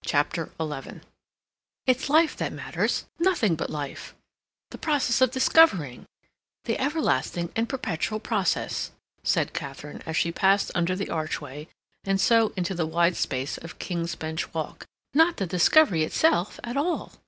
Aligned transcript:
CHAPTER 0.03 0.49
XI 0.59 1.01
"It's 1.85 2.09
life 2.09 2.35
that 2.37 2.51
matters, 2.51 3.05
nothing 3.19 3.53
but 3.53 3.69
life—the 3.69 4.77
process 4.79 5.21
of 5.21 5.29
discovering, 5.29 6.07
the 6.63 6.79
everlasting 6.79 7.51
and 7.55 7.69
perpetual 7.69 8.19
process," 8.19 8.89
said 9.21 9.53
Katharine, 9.53 10.01
as 10.07 10.17
she 10.17 10.31
passed 10.31 10.71
under 10.73 10.95
the 10.95 11.11
archway, 11.11 11.67
and 12.03 12.19
so 12.19 12.51
into 12.57 12.73
the 12.73 12.87
wide 12.87 13.15
space 13.15 13.59
of 13.59 13.77
King's 13.77 14.15
Bench 14.15 14.51
Walk, 14.55 14.87
"not 15.13 15.37
the 15.37 15.45
discovery 15.45 16.01
itself 16.03 16.59
at 16.63 16.75
all." 16.77 17.11